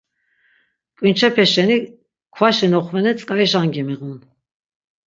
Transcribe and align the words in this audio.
K̆vinçepe 0.97 1.45
şeni 1.53 1.77
kvaşi 2.33 2.67
noxvene 2.71 3.11
tzk̆ayiş 3.17 3.53
angi 3.61 3.81
miğun. 3.87 4.17